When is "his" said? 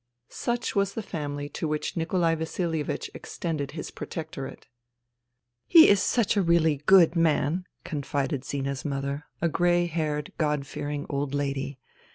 3.73-3.91